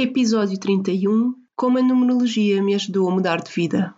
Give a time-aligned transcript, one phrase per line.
[0.00, 3.92] Episódio 31 Como a numerologia me ajudou a mudar de vida.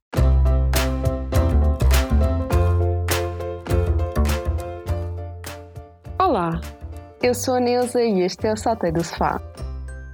[6.19, 6.59] Olá,
[7.23, 9.43] eu sou a Neuza e este é o Saltei do Sofá,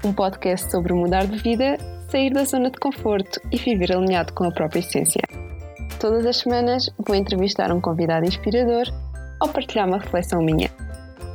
[0.05, 1.79] um podcast sobre mudar de vida,
[2.11, 5.23] sair da zona de conforto e viver alinhado com a própria essência.
[6.01, 8.87] Todas as semanas vou entrevistar um convidado inspirador
[9.41, 10.69] ou partilhar uma reflexão minha.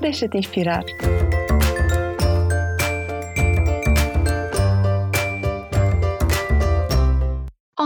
[0.02, 0.84] Deixa-te inspirar.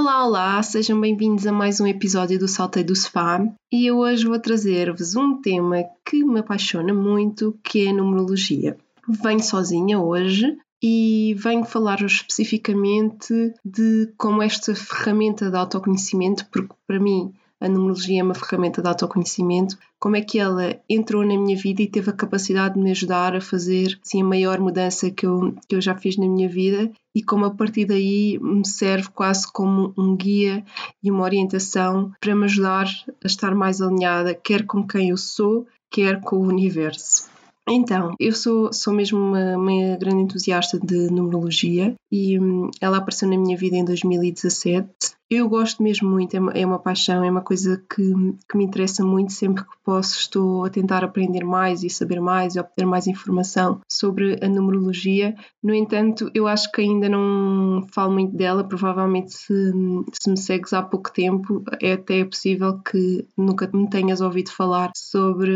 [0.06, 4.28] Olá, olá, sejam bem-vindos a mais um episódio do Saltei do Sofá e eu hoje
[4.28, 8.78] vou trazer-vos um tema que me apaixona muito, que é a numerologia.
[9.10, 13.34] Venho sozinha hoje e venho falar-vos especificamente
[13.66, 18.88] de como esta ferramenta de autoconhecimento, porque para mim a numerologia é uma ferramenta de
[18.88, 22.92] autoconhecimento, como é que ela entrou na minha vida e teve a capacidade de me
[22.92, 26.50] ajudar a fazer assim, a maior mudança que eu, que eu já fiz na minha
[26.50, 26.92] vida?
[27.16, 30.64] E como a partir daí me serve quase como um guia
[31.02, 32.88] e uma orientação para me ajudar
[33.24, 37.34] a estar mais alinhada, quer com quem eu sou, quer com o universo.
[37.68, 43.28] Então, eu sou, sou mesmo uma, uma grande entusiasta de numerologia e hum, ela apareceu
[43.28, 44.88] na minha vida em 2017
[45.30, 48.14] eu gosto mesmo muito, é uma, é uma paixão, é uma coisa que,
[48.50, 49.34] que, me interessa muito.
[49.34, 53.82] Sempre que posso, estou a tentar aprender mais e saber mais e obter mais informação
[53.90, 55.36] sobre a numerologia.
[55.64, 58.64] No entanto, eu acho que ainda não falo muito dela.
[58.64, 59.72] Provavelmente, se,
[60.14, 64.92] se me segues há pouco tempo, é até possível que nunca me tenhas ouvido falar
[64.96, 65.56] sobre,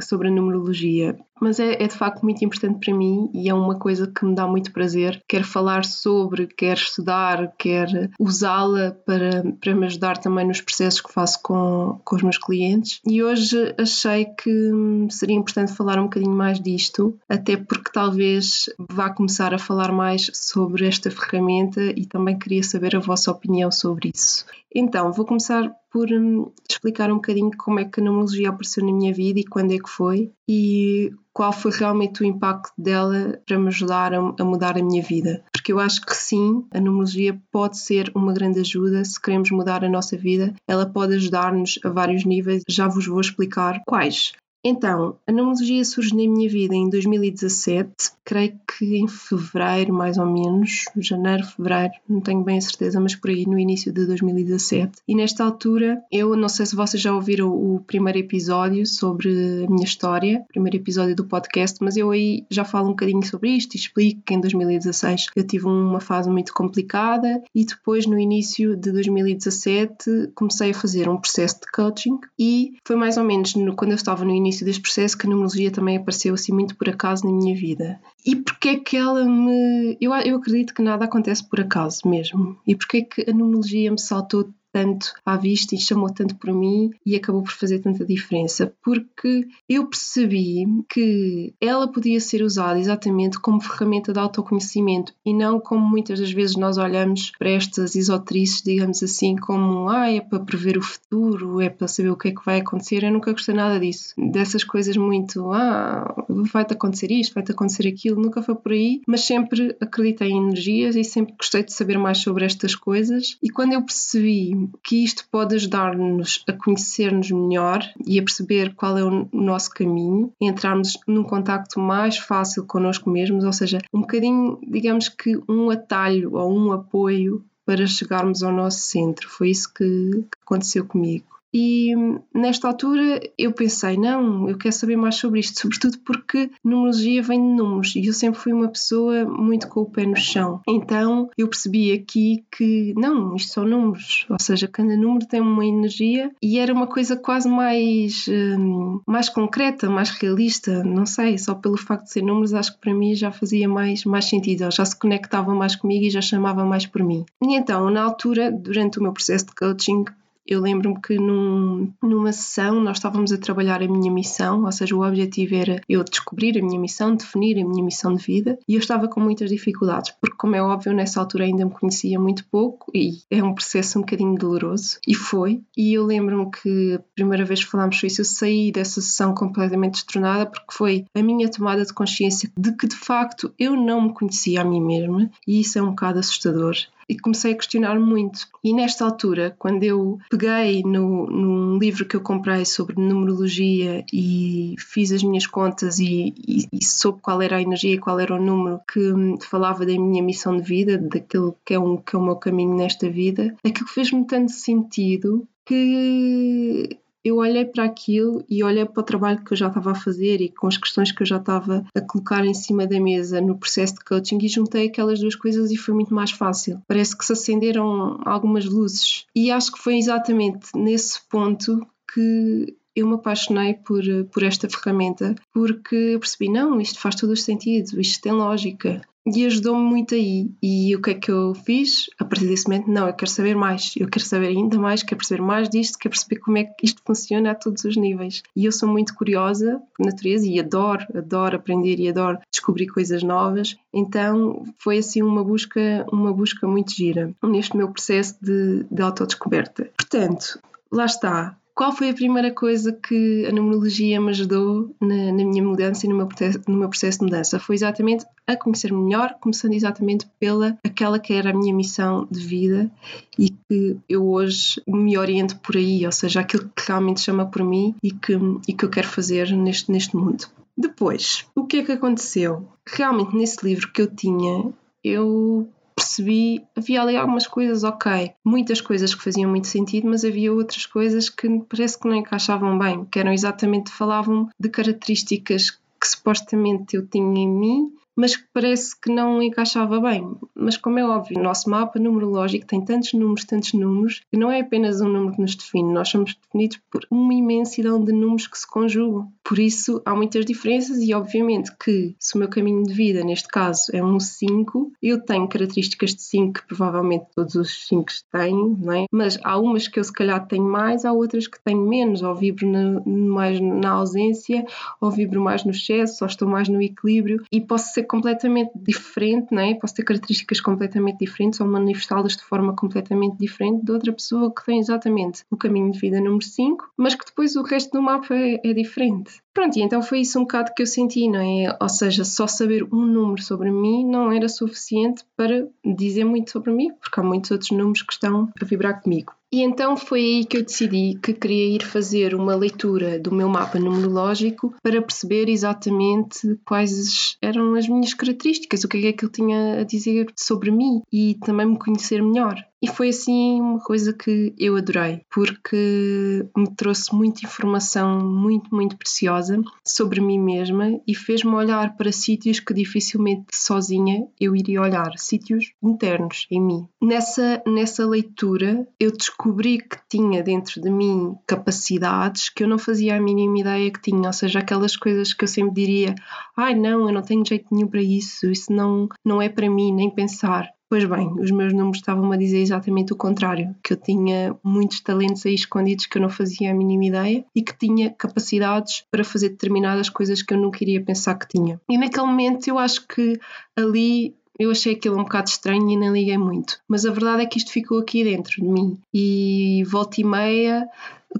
[0.00, 1.16] sobre a numerologia.
[1.40, 4.32] Mas é, é de facto muito importante para mim e é uma coisa que me
[4.32, 5.20] dá muito prazer.
[5.28, 11.12] Quero falar sobre, quero estudar, quero usá-la para, para me ajudar também nos processos que
[11.12, 13.00] faço com, com os meus clientes.
[13.06, 14.70] E hoje achei que
[15.10, 20.30] seria importante falar um bocadinho mais disto, até porque talvez vá começar a falar mais
[20.32, 24.44] sobre esta ferramenta e também queria saber a vossa opinião sobre isso.
[24.74, 28.92] Então, vou começar por hum, explicar um bocadinho como é que a numerologia apareceu na
[28.92, 33.58] minha vida e quando é que foi e qual foi realmente o impacto dela para
[33.58, 35.44] me ajudar a, a, mudar a minha vida.
[35.62, 39.84] Porque eu acho que sim, a numerologia pode ser uma grande ajuda se queremos mudar
[39.84, 40.52] a nossa vida.
[40.66, 44.32] Ela pode ajudar-nos a vários níveis, já vos vou explicar quais.
[44.64, 50.26] Então, a numerologia surge na minha vida em 2017, creio que em fevereiro, mais ou
[50.26, 54.98] menos, janeiro, fevereiro, não tenho bem a certeza, mas por aí no início de 2017.
[55.08, 59.70] E nesta altura, eu não sei se vocês já ouviram o primeiro episódio sobre a
[59.70, 63.74] minha história, primeiro episódio do podcast, mas eu aí já falo um bocadinho sobre isto
[63.74, 68.76] e explico que em 2016 eu tive uma fase muito complicada e depois, no início
[68.76, 73.90] de 2017, comecei a fazer um processo de coaching e foi mais ou menos quando
[73.90, 76.88] eu estava no início início deste processo que a numerologia também apareceu assim muito por
[76.88, 77.98] acaso na minha vida.
[78.24, 79.96] E porque é que ela me.
[80.00, 82.56] Eu, eu acredito que nada acontece por acaso mesmo.
[82.66, 86.52] E porque é que a numerologia me saltou tanto à vista e chamou tanto por
[86.52, 92.78] mim e acabou por fazer tanta diferença, porque eu percebi que ela podia ser usada
[92.78, 97.94] exatamente como ferramenta de autoconhecimento e não como muitas das vezes nós olhamos para estas
[97.94, 102.28] esoterices, digamos assim, como ah, é para prever o futuro, é para saber o que
[102.28, 103.04] é que vai acontecer.
[103.04, 108.20] Eu nunca gostei nada disso, dessas coisas muito ah, vai-te acontecer isto, vai-te acontecer aquilo,
[108.20, 112.18] nunca foi por aí, mas sempre acreditei em energias e sempre gostei de saber mais
[112.18, 113.36] sobre estas coisas.
[113.42, 118.98] E quando eu percebi que isto pode ajudar-nos a conhecer-nos melhor e a perceber qual
[118.98, 124.58] é o nosso caminho, entrarmos num contacto mais fácil connosco mesmos, ou seja, um bocadinho,
[124.66, 129.28] digamos que um atalho ou um apoio para chegarmos ao nosso centro.
[129.28, 131.26] Foi isso que aconteceu comigo.
[131.52, 131.92] E
[132.34, 137.40] nesta altura eu pensei, não, eu quero saber mais sobre isto, sobretudo porque numerologia vem
[137.40, 140.60] de números e eu sempre fui uma pessoa muito com o pé no chão.
[140.66, 145.64] Então eu percebi aqui que não, isto são números, ou seja, cada número tem uma
[145.64, 151.54] energia e era uma coisa quase mais, hum, mais concreta, mais realista, não sei, só
[151.54, 154.84] pelo facto de ser números acho que para mim já fazia mais, mais sentido, já
[154.84, 157.24] se conectava mais comigo e já chamava mais por mim.
[157.42, 160.04] E então, na altura, durante o meu processo de coaching,
[160.46, 164.96] eu lembro-me que num, numa sessão nós estávamos a trabalhar a minha missão, ou seja,
[164.96, 168.74] o objetivo era eu descobrir a minha missão, definir a minha missão de vida, e
[168.74, 172.44] eu estava com muitas dificuldades, porque, como é óbvio, nessa altura ainda me conhecia muito
[172.50, 175.62] pouco e é um processo um bocadinho doloroso, e foi.
[175.76, 179.34] E eu lembro-me que a primeira vez que falámos sobre isso, eu saí dessa sessão
[179.34, 184.02] completamente destronada, porque foi a minha tomada de consciência de que de facto eu não
[184.02, 186.76] me conhecia a mim mesma, e isso é um bocado assustador
[187.12, 188.48] e comecei a questionar muito.
[188.64, 194.74] E nesta altura, quando eu peguei no, num livro que eu comprei sobre numerologia e
[194.78, 198.34] fiz as minhas contas e, e, e soube qual era a energia e qual era
[198.34, 202.18] o número que falava da minha missão de vida, daquilo que é, um, que é
[202.18, 208.64] o meu caminho nesta vida, aquilo fez-me tanto sentido que eu olhei para aquilo e
[208.64, 211.22] olhei para o trabalho que eu já estava a fazer e com as questões que
[211.22, 214.88] eu já estava a colocar em cima da mesa no processo de coaching e juntei
[214.88, 216.82] aquelas duas coisas e foi muito mais fácil.
[216.86, 219.26] Parece que se acenderam algumas luzes.
[219.34, 225.34] E acho que foi exatamente nesse ponto que eu me apaixonei por, por esta ferramenta
[225.52, 230.50] porque percebi, não, isto faz todo o sentido, isto tem lógica e ajudou-me muito aí.
[230.62, 232.10] E o que é que eu fiz?
[232.18, 235.18] A partir desse momento, não, eu quero saber mais, eu quero saber ainda mais, quero
[235.18, 238.42] perceber mais disto, quero perceber como é que isto funciona a todos os níveis.
[238.54, 243.22] E eu sou muito curiosa por natureza e adoro, adoro aprender e adoro descobrir coisas
[243.22, 243.76] novas.
[243.92, 249.90] Então foi assim uma busca, uma busca muito gira neste meu processo de, de autodescoberta.
[249.96, 250.60] Portanto,
[250.90, 255.62] lá está, qual foi a primeira coisa que a numerologia me ajudou na, na minha
[255.62, 256.28] mudança e no meu,
[256.68, 257.58] no meu, processo de mudança?
[257.58, 262.40] Foi exatamente a conhecer-me melhor, começando exatamente pela aquela que era a minha missão de
[262.40, 262.90] vida
[263.38, 267.64] e que eu hoje me oriento por aí, ou seja, aquilo que realmente chama por
[267.64, 270.44] mim e que, e que eu quero fazer neste, neste mundo.
[270.76, 272.68] Depois, o que é que aconteceu?
[272.86, 275.68] Realmente, nesse livro que eu tinha, eu
[276.12, 280.84] percebi, havia ali algumas coisas ok, muitas coisas que faziam muito sentido, mas havia outras
[280.84, 286.96] coisas que parece que não encaixavam bem, que eram exatamente, falavam de características que supostamente
[286.96, 290.30] eu tinha em mim mas que parece que não encaixava bem.
[290.54, 294.50] Mas, como é óbvio, o nosso mapa numerológico tem tantos números, tantos números, que não
[294.50, 298.46] é apenas um número que nos define, nós somos definidos por uma imensidão de números
[298.46, 299.32] que se conjugam.
[299.42, 303.48] Por isso, há muitas diferenças, e obviamente que se o meu caminho de vida, neste
[303.48, 308.76] caso, é um 5, eu tenho características de 5 que provavelmente todos os 5 têm,
[308.78, 309.06] não é?
[309.10, 312.34] mas há umas que eu se calhar tenho mais, há outras que tenho menos, ou
[312.34, 314.64] vibro na, mais na ausência,
[315.00, 318.72] ou vibro mais no excesso, ou estou mais no equilíbrio, e posso ser ser completamente
[318.74, 319.74] diferente, né?
[319.74, 324.64] posso ter características completamente diferentes ou manifestá-las de forma completamente diferente de outra pessoa que
[324.64, 328.34] tem exatamente o caminho de vida número 5, mas que depois o resto do mapa
[328.34, 329.40] é, é diferente.
[329.54, 331.76] Pronto, e então foi isso um bocado que eu senti, não é?
[331.80, 336.72] Ou seja, só saber um número sobre mim não era suficiente para dizer muito sobre
[336.72, 339.34] mim, porque há muitos outros números que estão a vibrar comigo.
[339.52, 343.50] E então foi aí que eu decidi que queria ir fazer uma leitura do meu
[343.50, 349.28] mapa numerológico para perceber exatamente quais eram as minhas características, o que é que eu
[349.28, 352.64] tinha a dizer sobre mim e também me conhecer melhor.
[352.82, 358.96] E foi assim uma coisa que eu adorei, porque me trouxe muita informação muito, muito
[358.96, 365.16] preciosa sobre mim mesma e fez-me olhar para sítios que dificilmente sozinha eu iria olhar,
[365.16, 366.88] sítios internos em mim.
[367.00, 373.14] Nessa, nessa leitura eu descobri que tinha dentro de mim capacidades que eu não fazia
[373.14, 376.16] a mínima ideia que tinha, ou seja, aquelas coisas que eu sempre diria:
[376.56, 379.92] ai não, eu não tenho jeito nenhum para isso, isso não, não é para mim,
[379.92, 380.68] nem pensar.
[380.92, 385.00] Pois bem, os meus números estavam-me a dizer exatamente o contrário, que eu tinha muitos
[385.00, 389.24] talentos aí escondidos que eu não fazia a mínima ideia e que tinha capacidades para
[389.24, 391.80] fazer determinadas coisas que eu nunca iria pensar que tinha.
[391.88, 393.40] E naquele momento eu acho que
[393.74, 396.78] ali eu achei aquilo um bocado estranho e nem liguei muito.
[396.86, 398.98] Mas a verdade é que isto ficou aqui dentro de mim.
[399.14, 400.86] E volta e meia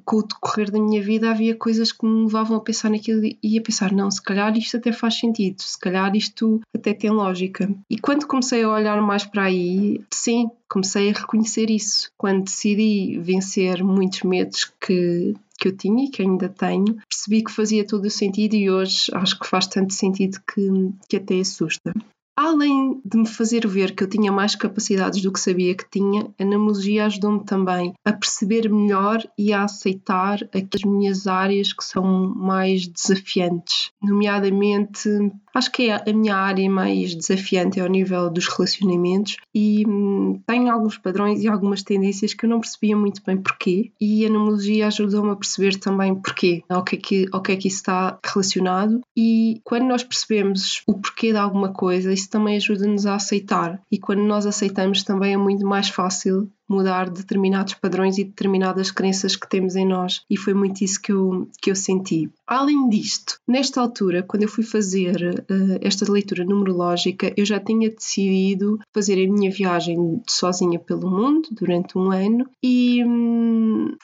[0.05, 3.59] com o decorrer da minha vida havia coisas que me levavam a pensar naquilo e
[3.59, 7.73] a pensar, não, se calhar isto até faz sentido, se calhar isto até tem lógica.
[7.89, 12.11] E quando comecei a olhar mais para aí, sim, comecei a reconhecer isso.
[12.17, 17.53] Quando decidi vencer muitos medos que que eu tinha e que ainda tenho, percebi que
[17.53, 20.69] fazia todo o sentido e hoje acho que faz tanto sentido que,
[21.09, 21.95] que até assusta.
[22.37, 26.33] Além de me fazer ver que eu tinha mais capacidades do que sabia que tinha,
[26.39, 32.35] a numerologia ajudou-me também a perceber melhor e a aceitar aquelas minhas áreas que são
[32.35, 35.09] mais desafiantes, nomeadamente
[35.55, 40.73] Acho que é a minha área mais desafiante ao nível dos relacionamentos e hum, tenho
[40.73, 44.87] alguns padrões e algumas tendências que eu não percebia muito bem porquê e a numerologia
[44.87, 48.19] ajudou-me a perceber também porquê, ao que, é que, ao que é que isso está
[48.25, 53.81] relacionado e quando nós percebemos o porquê de alguma coisa, isso também ajuda-nos a aceitar
[53.91, 59.37] e quando nós aceitamos também é muito mais fácil mudar determinados padrões e determinadas crenças
[59.37, 60.23] que temos em nós.
[60.29, 62.31] E foi muito isso que eu, que eu senti.
[62.47, 67.91] Além disto, nesta altura, quando eu fui fazer uh, esta leitura numerológica, eu já tinha
[67.91, 73.52] decidido fazer a minha viagem sozinha pelo mundo durante um ano e hum,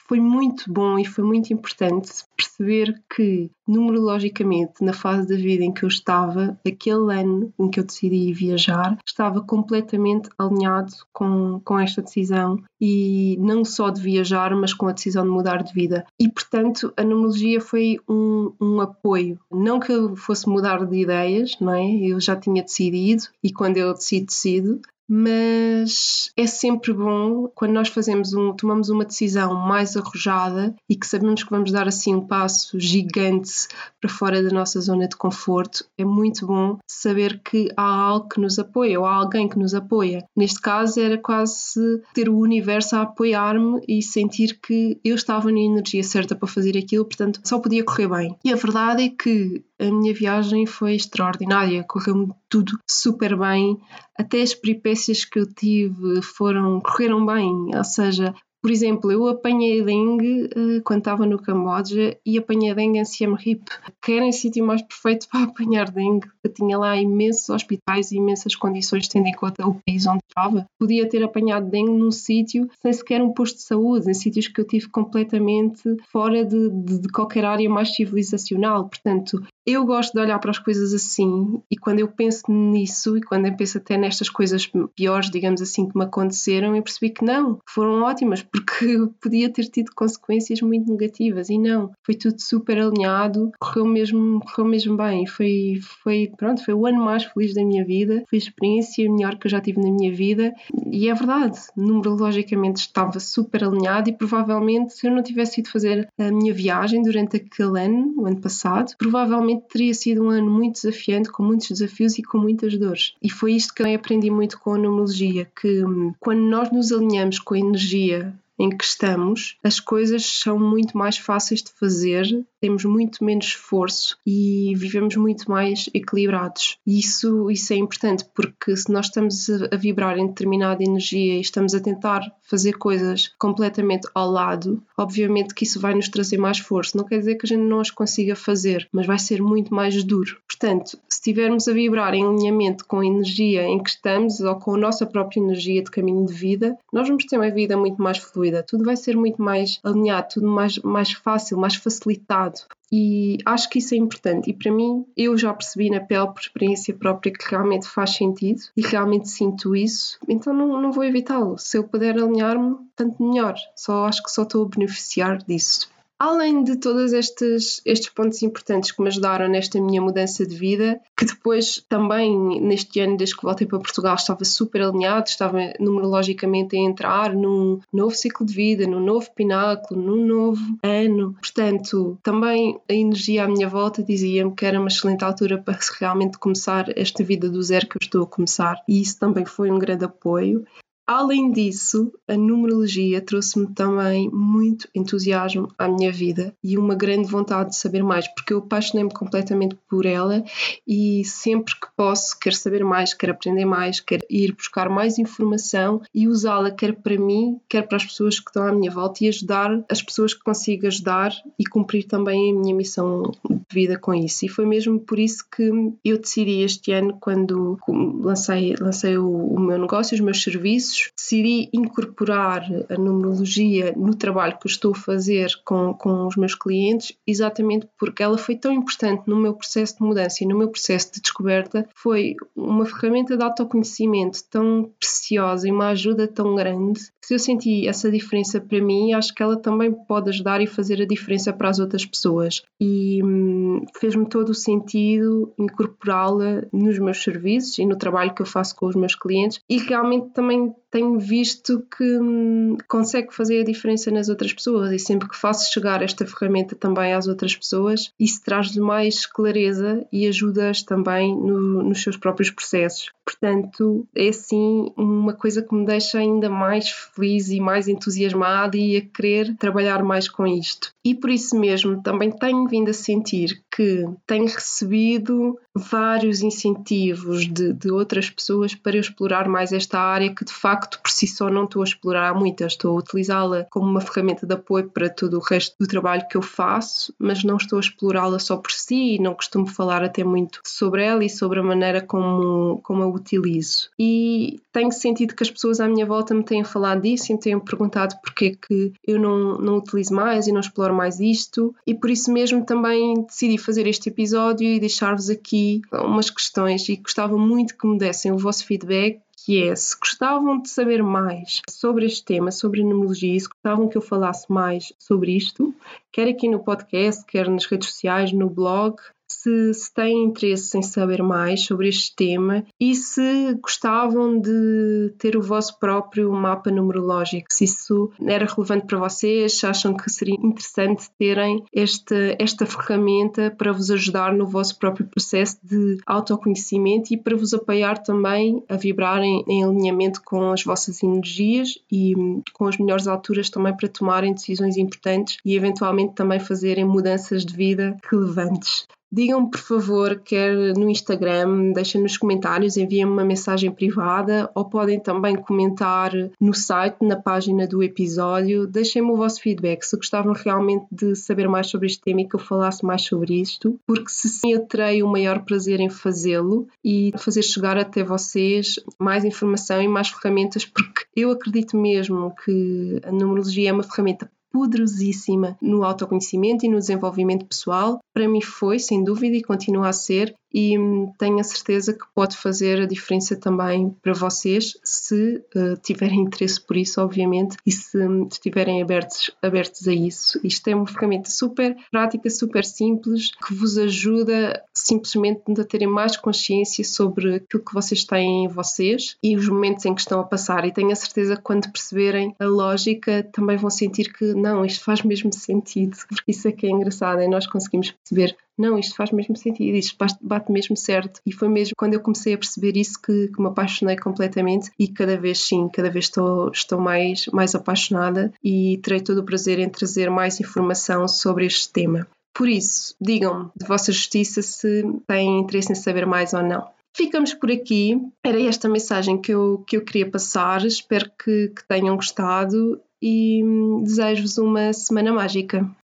[0.07, 5.73] foi muito bom e foi muito importante perceber que, numerologicamente, na fase da vida em
[5.73, 11.79] que eu estava, aquele ano em que eu decidi viajar, estava completamente alinhado com, com
[11.79, 16.05] esta decisão e não só de viajar, mas com a decisão de mudar de vida.
[16.19, 19.39] E, portanto, a numerologia foi um, um apoio.
[19.51, 21.85] Não que eu fosse mudar de ideias, não é?
[21.85, 27.89] Eu já tinha decidido e quando eu decido, decido, mas é sempre bom quando nós
[27.89, 32.27] fazemos um, tomamos uma decisão mais arrojada e que sabemos que vamos dar assim um
[32.27, 33.67] passo gigante
[33.99, 35.83] para fora da nossa zona de conforto.
[35.97, 39.73] É muito bom saber que há algo que nos apoia ou há alguém que nos
[39.73, 40.23] apoia.
[40.37, 45.59] Neste caso era quase ter o universo a apoiar-me e sentir que eu estava na
[45.59, 48.35] energia certa para fazer aquilo, portanto só podia correr bem.
[48.45, 53.79] E a verdade é que a minha viagem foi extraordinária, correu-me tudo super bem,
[54.17, 59.81] até as peripécias que eu tive foram correram bem, ou seja, por exemplo, eu apanhei
[59.83, 63.61] dengue uh, quando estava no Camboja e apanhei dengue em Siem Reap,
[64.01, 66.27] que era o sítio mais perfeito para apanhar dengue.
[66.43, 70.65] Eu tinha lá imensos hospitais e imensas condições, tendo em conta o país onde estava.
[70.77, 74.59] Podia ter apanhado dengue num sítio sem sequer um posto de saúde, em sítios que
[74.59, 78.89] eu tive completamente fora de, de, de qualquer área mais civilizacional.
[78.89, 83.21] Portanto, eu gosto de olhar para as coisas assim e quando eu penso nisso e
[83.21, 87.23] quando eu penso até nestas coisas piores, digamos assim, que me aconteceram, eu percebi que
[87.23, 92.79] não, foram ótimas porque podia ter tido consequências muito negativas e não, foi tudo super
[92.79, 97.63] alinhado, correu mesmo, correu mesmo bem, foi, foi, pronto, foi o ano mais feliz da
[97.63, 100.53] minha vida, foi a experiência melhor que eu já tive na minha vida
[100.91, 106.07] e é verdade, numerologicamente estava super alinhado e provavelmente se eu não tivesse ido fazer
[106.17, 110.75] a minha viagem durante aquele ano, o ano passado, provavelmente teria sido um ano muito
[110.75, 113.13] desafiante, com muitos desafios e com muitas dores.
[113.21, 116.91] E foi isto que eu aprendi muito com a numerologia, que hum, quando nós nos
[116.91, 122.25] alinhamos com a energia em que estamos, as coisas são muito mais fáceis de fazer,
[122.59, 126.77] temos muito menos esforço e vivemos muito mais equilibrados.
[126.85, 131.73] Isso, isso é importante porque se nós estamos a, vibrar em determinada energia e estamos
[131.73, 136.97] a tentar fazer coisas completamente ao lado, obviamente que isso vai nos trazer mais força.
[136.97, 140.03] Não quer dizer que a gente não as consiga fazer, mas vai ser muito mais
[140.03, 140.37] duro.
[140.45, 144.75] Portanto, se estivermos a vibrar em alinhamento com a energia em que estamos ou com
[144.75, 148.17] a nossa própria energia de caminho de vida, nós vamos ter uma vida muito mais
[148.17, 152.59] fluida tudo vai ser muito mais alinhado, tudo mais, mais fácil, mais facilitado.
[152.91, 154.49] E acho que isso é importante.
[154.49, 158.61] E para mim, eu já percebi na pele, por experiência própria, que realmente faz sentido
[158.75, 160.17] e realmente sinto isso.
[160.27, 161.57] Então não, não vou evitá-lo.
[161.57, 163.55] Se eu puder alinhar-me, tanto melhor.
[163.75, 165.89] Só acho que só estou a beneficiar disso.
[166.19, 170.99] Além de todos estes, estes pontos importantes que me ajudaram nesta minha mudança de vida,
[171.17, 176.75] que depois também neste ano, desde que voltei para Portugal, estava super alinhado, estava numerologicamente
[176.75, 181.35] a entrar num novo ciclo de vida, num novo pináculo, num novo ano.
[181.39, 186.37] Portanto, também a energia à minha volta dizia-me que era uma excelente altura para realmente
[186.37, 189.79] começar esta vida do zero que eu estou a começar, e isso também foi um
[189.79, 190.65] grande apoio.
[191.11, 197.71] Além disso, a numerologia trouxe-me também muito entusiasmo à minha vida e uma grande vontade
[197.71, 200.43] de saber mais, porque eu apaixonei-me completamente por ela
[200.87, 205.99] e sempre que posso quero saber mais, quero aprender mais, quero ir buscar mais informação
[206.13, 209.29] e usá-la quer para mim, quer para as pessoas que estão à minha volta e
[209.29, 214.13] ajudar as pessoas que consigo ajudar e cumprir também a minha missão de vida com
[214.13, 214.45] isso.
[214.45, 215.71] E foi mesmo por isso que
[216.05, 217.79] eu decidi este ano, quando
[218.21, 224.57] lancei, lancei o, o meu negócio, os meus serviços, decidi incorporar a numerologia no trabalho
[224.59, 229.23] que estou a fazer com, com os meus clientes, exatamente porque ela foi tão importante
[229.27, 233.43] no meu processo de mudança e no meu processo de descoberta, foi uma ferramenta de
[233.43, 236.99] autoconhecimento tão preciosa e uma ajuda tão grande.
[237.21, 241.01] Se eu senti essa diferença para mim, acho que ela também pode ajudar e fazer
[241.01, 242.63] a diferença para as outras pessoas.
[242.79, 248.45] E hum, fez-me todo o sentido incorporá-la nos meus serviços e no trabalho que eu
[248.45, 253.65] faço com os meus clientes e realmente também tenho visto que hum, consegue fazer a
[253.65, 258.11] diferença nas outras pessoas e sempre que faço chegar esta ferramenta também às outras pessoas,
[258.19, 263.11] isso traz-lhe mais clareza e ajuda-as também no, nos seus próprios processos.
[263.23, 268.97] Portanto, é assim uma coisa que me deixa ainda mais feliz e mais entusiasmada e
[268.97, 270.91] a querer trabalhar mais com isto.
[271.03, 277.71] E por isso mesmo também tenho vindo a sentir que tenho recebido vários incentivos de,
[277.71, 281.49] de, outras pessoas para eu explorar mais esta área que de facto por si só
[281.49, 282.65] não estou a explorar há muito.
[282.65, 286.35] Estou a utilizá-la como uma ferramenta de apoio para todo o resto do trabalho que
[286.35, 290.23] eu faço, mas não estou a explorá-la só por si e não costumo falar até
[290.23, 293.89] muito sobre ela e sobre a maneira como, como a utilizo.
[293.97, 297.39] E tenho sentido que as pessoas à minha volta me têm falado disso e me
[297.39, 301.73] têm perguntado porque é que eu não, não utilizo mais e não exploro mais isto.
[301.87, 306.87] E por isso mesmo também decidi fazer este episódio e deixar-vos aqui umas questões.
[306.89, 311.01] E gostava muito que me dessem o vosso feedback que é se gostavam de saber
[311.01, 315.73] mais sobre este tema, sobre a numerologia, se gostavam que eu falasse mais sobre isto,
[316.11, 318.97] quer aqui no podcast, quer nas redes sociais, no blog,
[319.41, 325.37] se, se têm interesse em saber mais sobre este tema e se gostavam de ter
[325.37, 330.35] o vosso próprio mapa numerológico, se isso era relevante para vocês, se acham que seria
[330.35, 337.17] interessante terem esta, esta ferramenta para vos ajudar no vosso próprio processo de autoconhecimento e
[337.17, 342.13] para vos apoiar também a vibrarem em alinhamento com as vossas energias e
[342.53, 347.55] com as melhores alturas também para tomarem decisões importantes e eventualmente também fazerem mudanças de
[347.55, 348.87] vida relevantes.
[349.11, 354.99] Digam-me, por favor, quer no Instagram, deixem nos comentários, enviem-me uma mensagem privada ou podem
[354.99, 358.67] também comentar no site, na página do episódio.
[358.67, 362.35] Deixem-me o vosso feedback se gostavam realmente de saber mais sobre este tema e que
[362.35, 366.67] eu falasse mais sobre isto, porque se sim, eu terei o maior prazer em fazê-lo
[366.83, 373.01] e fazer chegar até vocês mais informação e mais ferramentas, porque eu acredito mesmo que
[373.03, 377.99] a numerologia é uma ferramenta poderosíssima no autoconhecimento e no desenvolvimento pessoal.
[378.13, 382.05] Para mim foi, sem dúvida, e continua a ser, e hum, tenho a certeza que
[382.13, 387.71] pode fazer a diferença também para vocês se uh, tiverem interesse por isso, obviamente, e
[387.71, 390.39] se um, estiverem abertos, abertos a isso.
[390.43, 396.17] Isto é uma ferramenta super prática, super simples, que vos ajuda simplesmente a terem mais
[396.17, 400.23] consciência sobre aquilo que vocês têm em vocês e os momentos em que estão a
[400.23, 400.65] passar.
[400.65, 404.83] E tenho a certeza que quando perceberem a lógica, também vão sentir que não, isto
[404.83, 408.95] faz mesmo sentido, porque isso é que é engraçado, é nós conseguimos perceber não, isto
[408.95, 411.21] faz mesmo sentido, isto bate mesmo certo.
[411.25, 414.87] E foi mesmo quando eu comecei a perceber isso que, que me apaixonei completamente e
[414.87, 419.59] cada vez sim, cada vez estou, estou mais, mais apaixonada e terei todo o prazer
[419.59, 422.05] em trazer mais informação sobre este tema.
[422.33, 426.67] Por isso, digam-me de vossa justiça se têm interesse em saber mais ou não.
[426.95, 427.97] Ficamos por aqui.
[428.23, 430.65] Era esta mensagem que eu, que eu queria passar.
[430.65, 435.69] Espero que, que tenham gostado e hum, desejo-vos uma semana mágica.